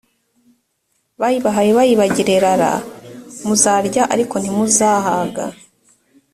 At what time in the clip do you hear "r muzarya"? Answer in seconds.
2.79-4.03